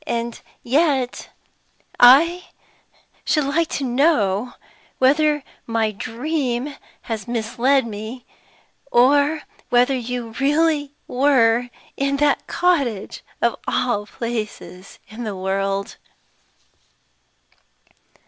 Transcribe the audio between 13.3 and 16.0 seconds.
of all places in the world?"